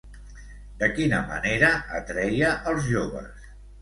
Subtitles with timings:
[0.79, 1.69] De quina manera
[1.99, 3.45] atreia els joves?